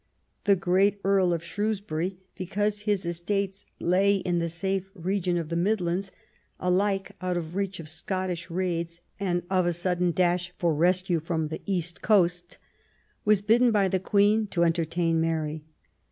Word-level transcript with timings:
The 0.45 0.55
great 0.55 0.99
Earl 1.03 1.31
of 1.31 1.43
Shrewsbury, 1.43 2.17
because 2.33 2.79
his 2.89 3.05
estates 3.05 3.67
lay 3.79 4.15
in 4.15 4.39
the 4.39 4.49
safe 4.49 4.89
region 4.95 5.37
of 5.37 5.49
the 5.49 5.55
Midlands, 5.55 6.11
alike 6.59 7.11
out 7.21 7.37
of 7.37 7.51
the 7.51 7.57
reach 7.59 7.79
of 7.79 7.87
Scottish 7.87 8.49
raids 8.49 9.01
and 9.19 9.43
of 9.51 9.67
a 9.67 9.73
sudden 9.73 10.09
dash 10.11 10.53
for 10.57 10.73
rescue 10.73 11.19
from 11.19 11.49
the 11.49 11.61
east 11.67 12.01
coast, 12.01 12.57
was 13.25 13.43
bidden 13.43 13.71
by 13.71 13.87
the 13.87 13.99
Queen 13.99 14.47
to 14.47 14.63
entertain 14.63 15.21
Mary. 15.21 15.65